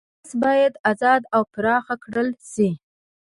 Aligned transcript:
قفس 0.23 0.33
باید 0.43 0.73
ازاد 0.89 1.21
او 1.35 1.41
پراخ 1.53 1.85
کړل 2.03 2.29
شي. 2.51 2.69